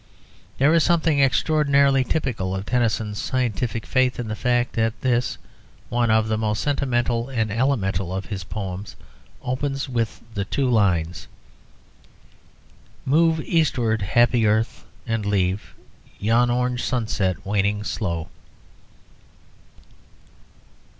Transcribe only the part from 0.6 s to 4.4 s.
is something extraordinarily typical of Tennyson's scientific faith in the